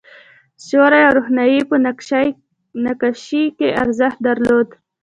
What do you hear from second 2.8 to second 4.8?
نقاشۍ کې ارزښت درلود.